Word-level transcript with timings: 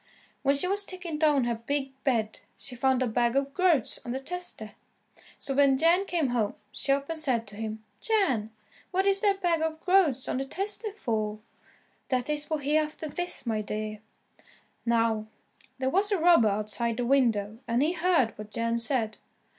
When 0.41 0.55
she 0.55 0.67
was 0.67 0.83
taking 0.83 1.19
down 1.19 1.43
her 1.43 1.53
big 1.53 1.91
bed 2.03 2.39
she 2.57 2.75
found 2.75 3.03
a 3.03 3.07
bag 3.07 3.35
of 3.35 3.53
groats 3.53 3.99
on 4.03 4.09
the 4.13 4.19
tester. 4.19 4.71
So 5.37 5.53
when 5.53 5.77
Jan 5.77 6.05
came 6.07 6.29
home, 6.29 6.55
she 6.71 6.91
up 6.91 7.07
and 7.07 7.19
said 7.19 7.45
to 7.45 7.55
him, 7.55 7.83
"Jan, 7.99 8.49
what 8.89 9.05
is 9.05 9.19
that 9.19 9.43
bag 9.43 9.61
of 9.61 9.79
groats 9.85 10.27
on 10.27 10.39
the 10.39 10.45
tester 10.45 10.91
for?" 10.91 11.37
"That 12.09 12.31
is 12.31 12.45
for 12.45 12.57
Hereafterthis, 12.57 13.45
my 13.45 13.61
dear." 13.61 13.99
Now, 14.87 15.27
there 15.77 15.87
was 15.91 16.11
a 16.11 16.17
robber 16.17 16.47
outside 16.49 16.97
the 16.97 17.05
window, 17.05 17.59
and 17.67 17.83
he 17.83 17.91
heard 17.93 18.35
what 18.39 18.49
Jan 18.49 18.79
said. 18.79 19.17